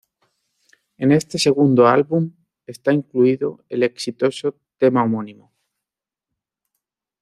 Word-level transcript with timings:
En 0.97 1.11
este 1.11 1.37
segundo 1.37 1.85
álbum, 1.85 2.31
está 2.65 2.91
incluido 2.91 3.63
el 3.69 3.83
exitoso 3.83 4.55
tema 4.79 5.03
homónimo. 5.03 5.53